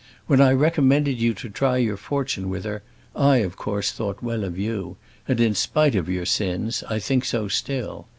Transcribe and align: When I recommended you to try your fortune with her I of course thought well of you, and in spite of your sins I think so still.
When 0.25 0.41
I 0.41 0.51
recommended 0.53 1.21
you 1.21 1.35
to 1.35 1.47
try 1.51 1.77
your 1.77 1.95
fortune 1.95 2.49
with 2.49 2.63
her 2.63 2.81
I 3.15 3.37
of 3.45 3.55
course 3.55 3.91
thought 3.91 4.23
well 4.23 4.43
of 4.43 4.57
you, 4.57 4.97
and 5.27 5.39
in 5.39 5.53
spite 5.53 5.93
of 5.93 6.09
your 6.09 6.25
sins 6.25 6.83
I 6.89 6.97
think 6.97 7.23
so 7.23 7.47
still. 7.47 8.07